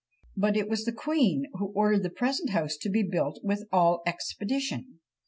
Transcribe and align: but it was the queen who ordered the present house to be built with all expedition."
but 0.35 0.57
it 0.57 0.67
was 0.67 0.83
the 0.83 0.91
queen 0.91 1.45
who 1.59 1.67
ordered 1.75 2.01
the 2.01 2.09
present 2.09 2.49
house 2.49 2.75
to 2.75 2.89
be 2.89 3.03
built 3.03 3.39
with 3.43 3.67
all 3.71 4.01
expedition." 4.07 4.99